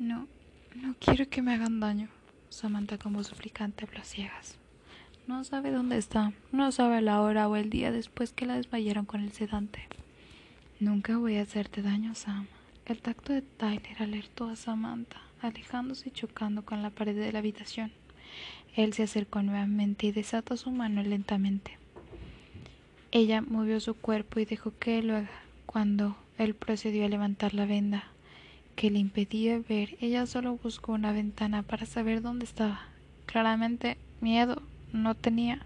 No, 0.00 0.26
no 0.76 0.94
quiero 0.98 1.28
que 1.28 1.42
me 1.42 1.52
hagan 1.52 1.78
daño. 1.78 2.08
Samantha 2.48 2.96
como 2.96 3.22
suplicante 3.22 3.84
habló 3.84 4.02
ciegas. 4.02 4.56
No 5.26 5.44
sabe 5.44 5.70
dónde 5.70 5.98
está, 5.98 6.32
no 6.52 6.72
sabe 6.72 7.02
la 7.02 7.20
hora 7.20 7.48
o 7.48 7.56
el 7.56 7.68
día 7.68 7.92
después 7.92 8.32
que 8.32 8.46
la 8.46 8.56
desmayaron 8.56 9.04
con 9.04 9.20
el 9.20 9.32
sedante. 9.32 9.86
Nunca 10.80 11.18
voy 11.18 11.36
a 11.36 11.42
hacerte 11.42 11.82
daño, 11.82 12.14
Sam. 12.14 12.46
El 12.86 13.02
tacto 13.02 13.34
de 13.34 13.42
Tyler 13.42 14.02
alertó 14.02 14.48
a 14.48 14.56
Samantha, 14.56 15.20
alejándose 15.42 16.08
y 16.08 16.12
chocando 16.12 16.64
con 16.64 16.80
la 16.80 16.88
pared 16.88 17.14
de 17.14 17.30
la 17.30 17.40
habitación. 17.40 17.92
Él 18.76 18.94
se 18.94 19.02
acercó 19.02 19.42
nuevamente 19.42 20.06
y 20.06 20.12
desató 20.12 20.56
su 20.56 20.70
mano 20.70 21.02
lentamente. 21.02 21.76
Ella 23.12 23.42
movió 23.42 23.80
su 23.80 23.92
cuerpo 23.92 24.40
y 24.40 24.46
dejó 24.46 24.72
que 24.78 25.02
lo 25.02 25.16
haga. 25.16 25.42
Cuando 25.66 26.16
él 26.38 26.54
procedió 26.54 27.04
a 27.04 27.08
levantar 27.10 27.52
la 27.52 27.66
venda 27.66 28.09
que 28.80 28.90
le 28.90 28.98
impedía 28.98 29.58
ver, 29.58 29.98
ella 30.00 30.24
solo 30.24 30.56
buscó 30.56 30.92
una 30.92 31.12
ventana 31.12 31.62
para 31.62 31.84
saber 31.84 32.22
dónde 32.22 32.46
estaba. 32.46 32.88
Claramente, 33.26 33.98
miedo 34.22 34.62
no 34.90 35.14
tenía. 35.14 35.60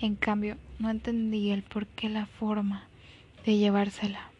En 0.00 0.16
cambio, 0.16 0.56
no 0.78 0.88
entendía 0.88 1.52
el 1.52 1.62
por 1.62 1.86
qué 1.88 2.08
la 2.08 2.24
forma 2.24 2.84
de 3.44 3.58
llevársela. 3.58 4.30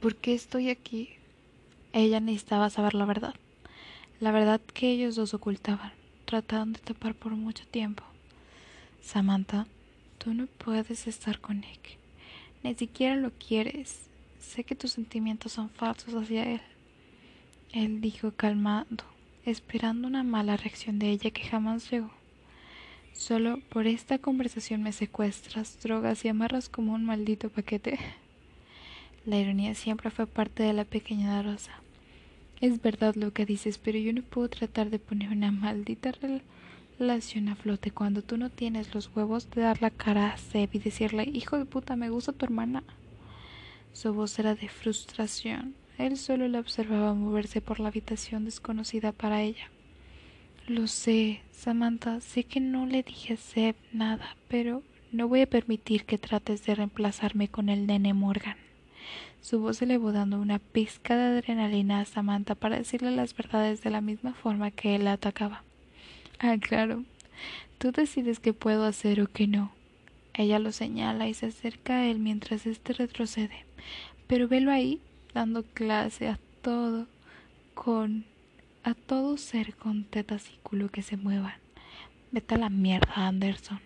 ¿Por 0.00 0.16
qué 0.16 0.34
estoy 0.34 0.70
aquí? 0.70 1.10
Ella 1.92 2.18
necesitaba 2.18 2.68
saber 2.68 2.94
la 2.94 3.04
verdad. 3.04 3.36
La 4.18 4.32
verdad 4.32 4.60
que 4.60 4.90
ellos 4.90 5.14
dos 5.14 5.34
ocultaban, 5.34 5.92
trataban 6.24 6.72
de 6.72 6.80
tapar 6.80 7.14
por 7.14 7.30
mucho 7.36 7.64
tiempo. 7.68 8.02
Samantha, 9.00 9.68
tú 10.18 10.34
no 10.34 10.48
puedes 10.48 11.06
estar 11.06 11.38
con 11.38 11.60
Nick. 11.60 11.96
Ni 12.64 12.74
siquiera 12.74 13.14
lo 13.14 13.30
quieres. 13.30 14.05
Sé 14.40 14.64
que 14.64 14.74
tus 14.74 14.92
sentimientos 14.92 15.52
son 15.52 15.70
falsos 15.70 16.14
hacia 16.14 16.44
él. 16.44 16.60
Él 17.72 18.00
dijo 18.00 18.32
calmado, 18.32 19.04
esperando 19.44 20.08
una 20.08 20.22
mala 20.22 20.56
reacción 20.56 20.98
de 20.98 21.10
ella 21.10 21.30
que 21.30 21.44
jamás 21.44 21.90
llegó. 21.90 22.10
Solo 23.12 23.60
por 23.70 23.86
esta 23.86 24.18
conversación 24.18 24.82
me 24.82 24.92
secuestras, 24.92 25.78
drogas 25.82 26.24
y 26.24 26.28
amarras 26.28 26.68
como 26.68 26.92
un 26.94 27.04
maldito 27.04 27.48
paquete. 27.48 27.98
La 29.24 29.38
ironía 29.38 29.74
siempre 29.74 30.10
fue 30.10 30.26
parte 30.26 30.62
de 30.62 30.72
la 30.72 30.84
pequeña 30.84 31.42
Rosa. 31.42 31.72
Es 32.60 32.80
verdad 32.80 33.14
lo 33.16 33.32
que 33.32 33.46
dices, 33.46 33.78
pero 33.78 33.98
yo 33.98 34.12
no 34.12 34.22
puedo 34.22 34.48
tratar 34.48 34.90
de 34.90 34.98
poner 34.98 35.30
una 35.30 35.50
maldita 35.50 36.12
relación 36.98 37.48
a 37.48 37.56
flote 37.56 37.90
cuando 37.90 38.22
tú 38.22 38.36
no 38.36 38.50
tienes 38.50 38.94
los 38.94 39.10
huevos 39.14 39.50
de 39.50 39.62
dar 39.62 39.82
la 39.82 39.90
cara 39.90 40.32
a 40.32 40.38
Seb 40.38 40.70
y 40.72 40.78
decirle, 40.78 41.24
hijo 41.24 41.58
de 41.58 41.64
puta, 41.64 41.96
me 41.96 42.10
gusta 42.10 42.32
tu 42.32 42.44
hermana. 42.44 42.82
Su 43.96 44.12
voz 44.12 44.38
era 44.38 44.54
de 44.54 44.68
frustración. 44.68 45.74
Él 45.96 46.18
solo 46.18 46.46
la 46.48 46.60
observaba 46.60 47.14
moverse 47.14 47.62
por 47.62 47.80
la 47.80 47.88
habitación 47.88 48.44
desconocida 48.44 49.12
para 49.12 49.40
ella. 49.40 49.70
Lo 50.66 50.86
sé, 50.86 51.40
Samantha, 51.50 52.20
sé 52.20 52.44
que 52.44 52.60
no 52.60 52.84
le 52.84 53.02
dije 53.02 53.32
a 53.32 53.36
Seb 53.38 53.74
nada, 53.94 54.36
pero 54.48 54.82
no 55.12 55.28
voy 55.28 55.40
a 55.40 55.48
permitir 55.48 56.04
que 56.04 56.18
trates 56.18 56.66
de 56.66 56.74
reemplazarme 56.74 57.48
con 57.48 57.70
el 57.70 57.86
nene 57.86 58.12
Morgan. 58.12 58.58
Su 59.40 59.60
voz 59.60 59.80
elevó 59.80 60.12
dando 60.12 60.38
una 60.42 60.58
pizca 60.58 61.16
de 61.16 61.38
adrenalina 61.38 62.00
a 62.00 62.04
Samantha 62.04 62.54
para 62.54 62.76
decirle 62.76 63.12
las 63.12 63.34
verdades 63.34 63.82
de 63.82 63.88
la 63.88 64.02
misma 64.02 64.34
forma 64.34 64.72
que 64.72 64.94
él 64.94 65.04
la 65.04 65.14
atacaba. 65.14 65.64
Ah, 66.38 66.58
claro. 66.60 67.04
Tú 67.78 67.92
decides 67.92 68.40
qué 68.40 68.52
puedo 68.52 68.84
hacer 68.84 69.22
o 69.22 69.26
qué 69.26 69.46
no. 69.46 69.72
Ella 70.34 70.58
lo 70.58 70.70
señala 70.70 71.28
y 71.28 71.32
se 71.32 71.46
acerca 71.46 72.00
a 72.00 72.06
él 72.08 72.18
mientras 72.18 72.66
éste 72.66 72.92
retrocede. 72.92 73.65
Pero 74.26 74.48
velo 74.48 74.70
ahí, 74.70 75.00
dando 75.34 75.62
clase 75.62 76.28
a 76.28 76.38
todo 76.62 77.06
con 77.74 78.24
a 78.82 78.94
todo 78.94 79.36
ser 79.36 79.74
con 79.74 80.04
tetas 80.04 80.48
y 80.50 80.58
culo 80.62 80.88
que 80.90 81.02
se 81.02 81.16
muevan. 81.16 81.54
Vete 82.30 82.54
a 82.54 82.58
la 82.58 82.70
mierda, 82.70 83.26
Anderson. 83.26 83.80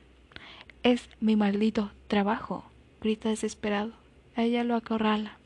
Es 0.82 1.08
mi 1.20 1.36
maldito 1.36 1.90
trabajo, 2.06 2.64
grita 3.00 3.30
desesperado. 3.30 3.92
ella 4.36 4.62
lo 4.64 4.74
acorrala. 4.74 5.38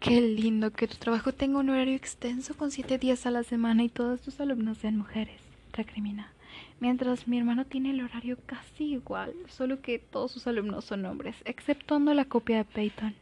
Qué 0.00 0.22
lindo 0.22 0.70
que 0.70 0.88
tu 0.88 0.96
trabajo 0.96 1.32
tenga 1.32 1.58
un 1.58 1.68
horario 1.68 1.94
extenso 1.94 2.56
con 2.56 2.70
siete 2.70 2.96
días 2.96 3.26
a 3.26 3.30
la 3.30 3.42
semana 3.42 3.84
y 3.84 3.90
todos 3.90 4.22
tus 4.22 4.40
alumnos 4.40 4.78
sean 4.78 4.96
mujeres, 4.96 5.42
recrimina. 5.72 6.32
Mientras 6.80 7.28
mi 7.28 7.38
hermano 7.38 7.66
tiene 7.66 7.90
el 7.90 8.00
horario 8.00 8.38
casi 8.46 8.84
igual, 8.84 9.34
solo 9.48 9.82
que 9.82 9.98
todos 9.98 10.32
sus 10.32 10.46
alumnos 10.46 10.86
son 10.86 11.04
hombres, 11.04 11.36
exceptuando 11.44 12.14
la 12.14 12.24
copia 12.24 12.56
de 12.56 12.64
Peyton. 12.64 13.14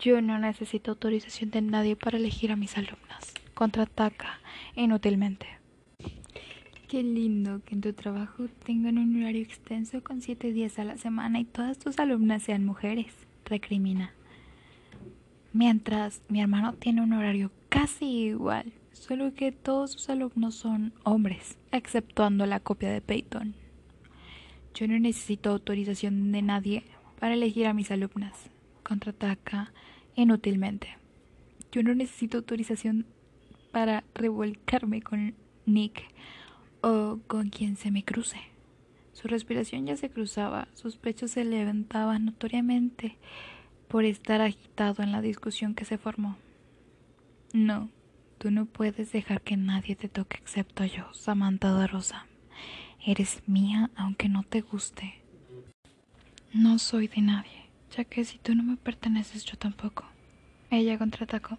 Yo 0.00 0.22
no 0.22 0.38
necesito 0.38 0.92
autorización 0.92 1.50
de 1.50 1.60
nadie 1.60 1.96
para 1.96 2.18
elegir 2.18 2.52
a 2.52 2.56
mis 2.56 2.78
alumnas. 2.78 3.34
Contraataca 3.54 4.38
inútilmente. 4.76 5.48
Qué 6.86 7.02
lindo 7.02 7.62
que 7.64 7.74
en 7.74 7.80
tu 7.80 7.92
trabajo 7.92 8.46
tengan 8.64 8.96
un 8.96 9.20
horario 9.20 9.42
extenso 9.42 10.04
con 10.04 10.22
siete 10.22 10.52
días 10.52 10.78
a 10.78 10.84
la 10.84 10.96
semana 10.98 11.40
y 11.40 11.44
todas 11.44 11.80
tus 11.80 11.98
alumnas 11.98 12.44
sean 12.44 12.64
mujeres, 12.64 13.12
recrimina. 13.44 14.12
Mientras 15.52 16.22
mi 16.28 16.40
hermano 16.40 16.74
tiene 16.74 17.02
un 17.02 17.12
horario 17.12 17.50
casi 17.68 18.06
igual, 18.06 18.72
solo 18.92 19.34
que 19.34 19.50
todos 19.50 19.90
sus 19.92 20.08
alumnos 20.10 20.54
son 20.54 20.92
hombres, 21.02 21.58
exceptuando 21.72 22.46
la 22.46 22.60
copia 22.60 22.90
de 22.90 23.00
Peyton. 23.00 23.56
Yo 24.74 24.86
no 24.86 24.96
necesito 24.96 25.50
autorización 25.50 26.30
de 26.30 26.42
nadie 26.42 26.84
para 27.18 27.34
elegir 27.34 27.66
a 27.66 27.74
mis 27.74 27.90
alumnas 27.90 28.48
contraataca 28.88 29.72
inútilmente. 30.16 30.96
Yo 31.70 31.82
no 31.82 31.94
necesito 31.94 32.38
autorización 32.38 33.04
para 33.70 34.02
revolcarme 34.14 35.02
con 35.02 35.34
Nick 35.66 36.02
o 36.80 37.18
con 37.26 37.50
quien 37.50 37.76
se 37.76 37.90
me 37.90 38.02
cruce. 38.02 38.38
Su 39.12 39.28
respiración 39.28 39.84
ya 39.84 39.96
se 39.96 40.08
cruzaba, 40.08 40.68
sus 40.72 40.96
pechos 40.96 41.32
se 41.32 41.44
levantaban 41.44 42.24
notoriamente 42.24 43.18
por 43.88 44.04
estar 44.04 44.40
agitado 44.40 45.02
en 45.02 45.12
la 45.12 45.20
discusión 45.20 45.74
que 45.74 45.84
se 45.84 45.98
formó. 45.98 46.36
No, 47.52 47.90
tú 48.38 48.50
no 48.50 48.64
puedes 48.64 49.12
dejar 49.12 49.42
que 49.42 49.56
nadie 49.56 49.96
te 49.96 50.08
toque 50.08 50.38
excepto 50.38 50.84
yo, 50.84 51.12
Samantha 51.12 51.86
Rosa. 51.86 52.26
Eres 53.04 53.42
mía 53.46 53.90
aunque 53.96 54.28
no 54.28 54.44
te 54.44 54.62
guste. 54.62 55.14
No 56.54 56.78
soy 56.78 57.08
de 57.08 57.20
nadie 57.20 57.57
ya 57.96 58.04
que 58.04 58.24
si 58.24 58.38
tú 58.38 58.54
no 58.54 58.62
me 58.62 58.76
perteneces, 58.76 59.44
yo 59.44 59.56
tampoco. 59.56 60.04
Ella 60.70 60.98
contraatacó. 60.98 61.58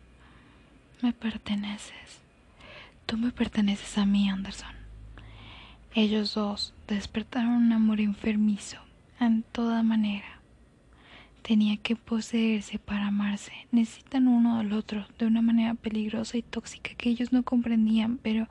Me 1.01 1.13
perteneces. 1.13 2.21
Tú 3.05 3.17
me 3.17 3.31
perteneces 3.31 3.97
a 3.97 4.05
mí, 4.05 4.29
Anderson. 4.29 4.75
Ellos 5.95 6.35
dos 6.35 6.73
despertaron 6.87 7.53
un 7.53 7.73
amor 7.73 7.99
enfermizo, 7.99 8.77
en 9.19 9.43
toda 9.43 9.81
manera. 9.81 10.39
Tenía 11.41 11.77
que 11.77 11.95
poseerse 11.95 12.77
para 12.77 13.07
amarse. 13.07 13.51
Necesitan 13.71 14.27
uno 14.27 14.59
al 14.59 14.73
otro 14.73 15.07
de 15.17 15.25
una 15.25 15.41
manera 15.41 15.73
peligrosa 15.73 16.37
y 16.37 16.43
tóxica 16.43 16.93
que 16.93 17.09
ellos 17.09 17.33
no 17.33 17.41
comprendían, 17.41 18.17
pero 18.17 18.47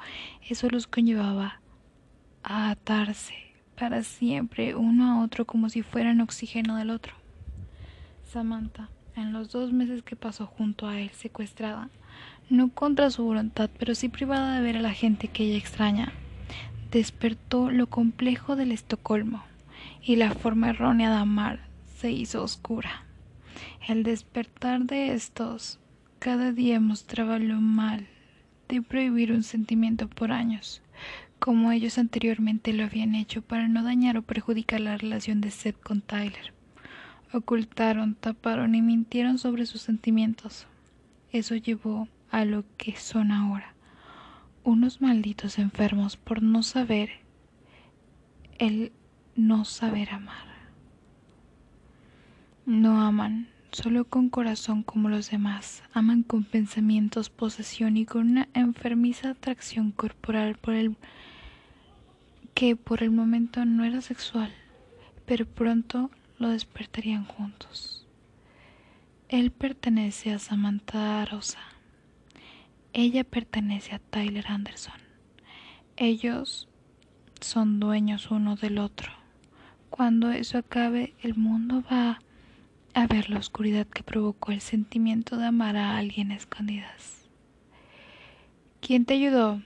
eso 0.48 0.68
los 0.68 0.88
conllevaba 0.88 1.60
a 2.42 2.70
atarse 2.70 3.34
para 3.78 4.02
siempre 4.02 4.74
uno 4.74 5.12
a 5.12 5.22
otro 5.22 5.44
como 5.44 5.68
si 5.68 5.82
fueran 5.82 6.20
oxígeno 6.20 6.74
del 6.76 6.90
otro. 6.90 7.14
Samantha, 8.28 8.90
en 9.16 9.32
los 9.32 9.50
dos 9.50 9.72
meses 9.72 10.02
que 10.02 10.14
pasó 10.14 10.46
junto 10.46 10.86
a 10.86 11.00
él 11.00 11.10
secuestrada, 11.10 11.88
no 12.50 12.68
contra 12.68 13.10
su 13.10 13.24
voluntad, 13.24 13.70
pero 13.78 13.94
sí 13.94 14.10
privada 14.10 14.54
de 14.54 14.62
ver 14.62 14.76
a 14.76 14.82
la 14.82 14.92
gente 14.92 15.28
que 15.28 15.44
ella 15.44 15.56
extraña, 15.56 16.12
despertó 16.90 17.70
lo 17.70 17.86
complejo 17.86 18.54
del 18.54 18.72
Estocolmo 18.72 19.44
y 20.02 20.16
la 20.16 20.32
forma 20.32 20.70
errónea 20.70 21.10
de 21.10 21.16
amar 21.16 21.60
se 21.96 22.10
hizo 22.12 22.42
oscura. 22.42 23.04
El 23.86 24.02
despertar 24.02 24.82
de 24.84 25.14
estos 25.14 25.78
cada 26.18 26.52
día 26.52 26.80
mostraba 26.80 27.38
lo 27.38 27.60
mal 27.62 28.06
de 28.68 28.82
prohibir 28.82 29.32
un 29.32 29.42
sentimiento 29.42 30.06
por 30.06 30.32
años, 30.32 30.82
como 31.38 31.72
ellos 31.72 31.96
anteriormente 31.96 32.74
lo 32.74 32.84
habían 32.84 33.14
hecho 33.14 33.40
para 33.40 33.68
no 33.68 33.82
dañar 33.82 34.18
o 34.18 34.22
perjudicar 34.22 34.80
la 34.80 34.98
relación 34.98 35.40
de 35.40 35.50
Seth 35.50 35.80
con 35.80 36.02
Tyler. 36.02 36.57
Ocultaron, 37.32 38.14
taparon 38.14 38.74
y 38.74 38.82
mintieron 38.82 39.38
sobre 39.38 39.66
sus 39.66 39.82
sentimientos. 39.82 40.66
Eso 41.30 41.54
llevó 41.56 42.08
a 42.30 42.44
lo 42.44 42.64
que 42.76 42.96
son 42.96 43.32
ahora, 43.32 43.74
unos 44.64 45.00
malditos 45.00 45.58
enfermos 45.58 46.16
por 46.16 46.42
no 46.42 46.62
saber 46.62 47.10
el 48.58 48.92
no 49.36 49.64
saber 49.64 50.10
amar. 50.10 50.46
No 52.66 53.00
aman 53.00 53.48
solo 53.72 54.04
con 54.04 54.30
corazón 54.30 54.82
como 54.82 55.08
los 55.08 55.30
demás, 55.30 55.82
aman 55.92 56.22
con 56.22 56.44
pensamientos, 56.44 57.30
posesión 57.30 57.96
y 57.96 58.06
con 58.06 58.30
una 58.30 58.48
enfermiza 58.54 59.30
atracción 59.30 59.92
corporal 59.92 60.56
por 60.56 60.74
el 60.74 60.96
que 62.54 62.74
por 62.74 63.02
el 63.02 63.10
momento 63.10 63.64
no 63.64 63.84
era 63.84 64.00
sexual, 64.00 64.52
pero 65.26 65.46
pronto 65.46 66.10
lo 66.38 66.48
despertarían 66.48 67.24
juntos. 67.24 68.06
Él 69.28 69.50
pertenece 69.50 70.32
a 70.32 70.38
Samantha 70.38 71.24
Rosa, 71.24 71.60
Ella 72.92 73.22
pertenece 73.24 73.94
a 73.94 73.98
Tyler 73.98 74.46
Anderson. 74.48 75.00
Ellos 75.96 76.68
son 77.40 77.80
dueños 77.80 78.30
uno 78.30 78.56
del 78.56 78.78
otro. 78.78 79.12
Cuando 79.90 80.30
eso 80.30 80.58
acabe, 80.58 81.14
el 81.22 81.34
mundo 81.34 81.82
va 81.90 82.20
a 82.94 83.06
ver 83.06 83.30
la 83.30 83.38
oscuridad 83.38 83.86
que 83.86 84.02
provocó 84.02 84.52
el 84.52 84.60
sentimiento 84.60 85.36
de 85.36 85.46
amar 85.46 85.76
a 85.76 85.98
alguien 85.98 86.32
a 86.32 86.36
escondidas. 86.36 87.28
¿Quién 88.80 89.04
te 89.04 89.14
ayudó? 89.14 89.62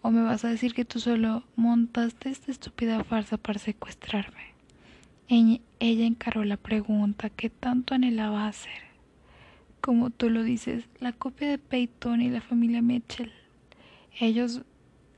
¿O 0.00 0.10
me 0.10 0.22
vas 0.22 0.44
a 0.44 0.48
decir 0.48 0.74
que 0.74 0.84
tú 0.84 0.98
solo 0.98 1.44
montaste 1.54 2.30
esta 2.30 2.50
estúpida 2.50 3.04
farsa 3.04 3.36
para 3.36 3.58
secuestrarme? 3.58 4.52
Ella 5.34 6.04
encaró 6.04 6.44
la 6.44 6.58
pregunta 6.58 7.30
que 7.30 7.48
tanto 7.48 7.94
anhelaba 7.94 8.46
hacer. 8.46 8.82
Como 9.80 10.10
tú 10.10 10.28
lo 10.28 10.42
dices, 10.42 10.84
la 11.00 11.14
copia 11.14 11.48
de 11.48 11.56
Peyton 11.56 12.20
y 12.20 12.28
la 12.28 12.42
familia 12.42 12.82
Mitchell. 12.82 13.32
Ellos, 14.20 14.60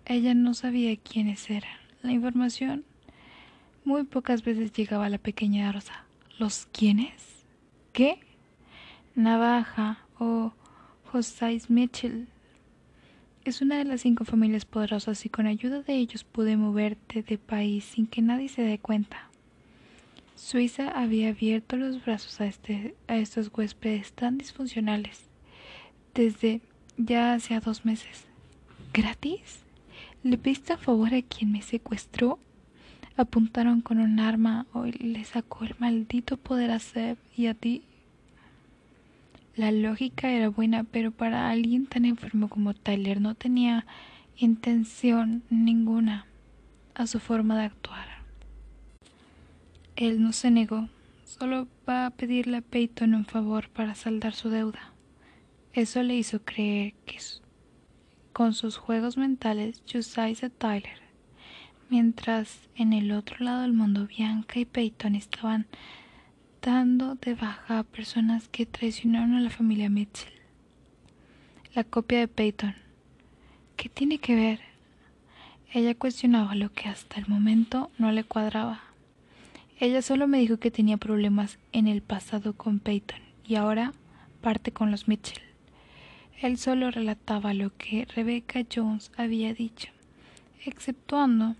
ella 0.05 0.35
no 0.35 0.55
sabía 0.55 0.97
quiénes 0.97 1.51
eran. 1.51 1.77
La 2.03 2.13
información 2.13 2.85
muy 3.85 4.05
pocas 4.05 4.45
veces 4.45 4.73
llegaba 4.73 5.07
a 5.07 5.11
la 5.11 5.19
pequeña 5.19 5.73
Rosa. 5.73 6.05
¿Los 6.39 6.67
quiénes? 6.67 7.45
¿Qué? 7.93 8.21
Navaja 9.17 9.99
o 10.21 10.53
Josiah 11.11 11.59
Mitchell 11.67 12.29
es 13.45 13.63
una 13.63 13.79
de 13.79 13.85
las 13.85 14.03
cinco 14.03 14.25
familias 14.25 14.65
poderosas 14.65 15.27
y 15.27 15.29
con 15.29 15.49
ayuda 15.49 15.83
de 15.83 15.95
ellos 15.95 16.23
pude 16.23 16.57
moverte 16.57 17.25
de 17.25 17.37
país 17.37 17.85
sin 17.85 18.07
que 18.07 18.23
nadie 18.23 18.49
se 18.49 18.63
dé 18.63 18.79
cuenta. 18.79 19.29
Suiza 20.35 20.89
había 20.91 21.29
abierto 21.31 21.77
los 21.77 22.05
brazos 22.05 22.41
a, 22.41 22.47
este, 22.47 22.95
a 23.07 23.17
estos 23.17 23.51
huéspedes 23.55 24.13
tan 24.13 24.39
disfuncionales 24.39 25.23
desde 26.15 26.61
ya 26.97 27.35
hacía 27.35 27.61
dos 27.61 27.85
meses. 27.85 28.27
¿Gratis? 28.93 29.61
¿Le 30.23 30.39
pediste 30.39 30.73
a 30.73 30.79
favor 30.79 31.15
a 31.15 31.23
quien 31.23 31.53
me 31.53 31.63
secuestró? 31.63 32.39
Apuntaron 33.17 33.81
con 33.81 34.01
un 34.01 34.19
arma 34.21 34.67
o 34.73 34.87
le 34.87 35.25
sacó 35.25 35.65
el 35.65 35.75
maldito 35.79 36.37
poder 36.37 36.71
a 36.71 36.79
Seb 36.79 37.17
y 37.37 37.47
a 37.47 37.55
ti 37.55 37.83
la 39.57 39.71
lógica 39.71 40.31
era 40.31 40.49
buena, 40.49 40.83
pero 40.83 41.13
para 41.13 41.49
alguien 41.49 41.87
tan 41.87 42.05
enfermo 42.05 42.49
como 42.49 42.75
Tyler 42.75 43.21
no 43.21 43.37
tenía 43.37 43.87
intención 44.37 45.45
ninguna 45.49 46.27
a 46.95 47.07
su 47.07 47.21
forma 47.21 47.57
de 47.57 47.67
actuar. 47.67 48.14
Él 49.97 50.21
no 50.21 50.33
se 50.33 50.51
negó, 50.51 50.89
solo 51.25 51.69
va 51.89 52.07
a 52.07 52.11
pedirle 52.11 52.57
a 52.57 52.63
Peyton 52.63 53.15
un 53.15 53.27
favor 53.27 53.69
para 53.69 53.95
saldar 53.95 54.35
su 54.35 54.51
deuda. 54.51 54.93
Eso 55.73 56.03
le 56.03 56.17
hizo 56.17 56.43
creer 56.43 56.95
que 57.07 57.19
con 58.33 58.55
sus 58.55 58.77
juegos 58.77 59.17
mentales 59.17 59.85
Josiah 59.91 60.51
Tyler, 60.51 60.99
mientras 61.91 62.69
en 62.75 62.93
el 62.93 63.13
otro 63.13 63.37
lado 63.39 63.63
del 63.63 63.73
mundo 63.73 64.09
Bianca 64.09 64.59
y 64.59 64.65
Peyton 64.65 65.15
estaban 65.15 65.67
dando 66.61 67.15
de 67.15 67.35
baja 67.35 67.79
a 67.79 67.85
personas 67.85 68.49
que 68.49 68.67
traicionaron 68.67 69.35
a 69.35 69.41
la 69.41 69.51
familia 69.51 69.91
Mitchell. 69.91 70.33
La 71.73 71.85
copia 71.85 72.19
de 72.19 72.27
Peyton. 72.29 72.75
¿Qué 73.77 73.89
tiene 73.89 74.19
que 74.19 74.35
ver? 74.35 74.61
Ella 75.73 75.95
cuestionaba 75.95 76.57
lo 76.57 76.73
que 76.73 76.89
hasta 76.89 77.21
el 77.21 77.29
momento 77.29 77.93
no 77.99 78.11
le 78.11 78.25
cuadraba. 78.25 78.94
Ella 79.85 80.01
solo 80.01 80.27
me 80.27 80.39
dijo 80.39 80.57
que 80.57 80.71
tenía 80.71 80.97
problemas 80.97 81.59
en 81.73 81.89
el 81.89 82.01
pasado 82.01 82.55
con 82.55 82.79
Peyton 82.79 83.19
y 83.47 83.57
ahora 83.57 83.93
parte 84.41 84.73
con 84.73 84.91
los 84.91 85.09
Mitchell. 85.09 85.43
Él 86.41 86.57
solo 86.57 86.91
relataba 86.91 87.53
lo 87.53 87.69
que 87.77 88.07
Rebecca 88.07 88.65
Jones 88.75 89.13
había 89.15 89.53
dicho, 89.53 89.91
exceptuando 90.65 91.55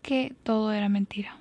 que 0.00 0.32
todo 0.44 0.72
era 0.72 0.88
mentira. 0.88 1.36